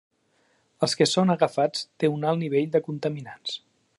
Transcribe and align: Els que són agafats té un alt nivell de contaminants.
Els 0.87 0.95
que 1.01 1.07
són 1.09 1.33
agafats 1.33 1.85
té 2.03 2.11
un 2.15 2.27
alt 2.31 2.43
nivell 2.47 2.75
de 2.77 2.83
contaminants. 2.91 3.57